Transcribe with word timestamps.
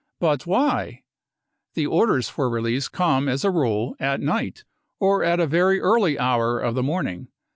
But 0.19 0.47
why? 0.47 1.03
The 1.75 1.85
orders 1.85 2.27
for 2.27 2.49
release 2.49 2.87
come 2.87 3.27
as 3.29 3.45
a 3.45 3.51
rule 3.51 3.95
at 3.99 4.19
night 4.19 4.63
or 4.99 5.23
at 5.23 5.39
a 5.39 5.45
very 5.45 5.79
early 5.79 6.17
hour 6.17 6.59
of 6.59 6.73
the 6.73 6.81
morning. 6.81 7.27